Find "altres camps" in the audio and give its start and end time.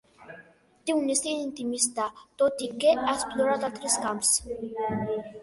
3.71-4.35